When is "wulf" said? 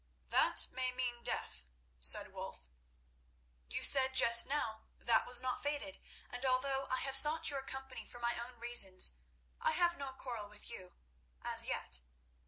2.33-2.67